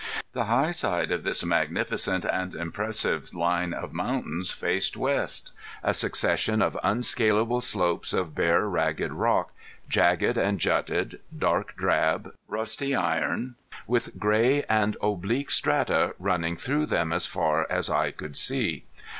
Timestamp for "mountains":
3.93-4.49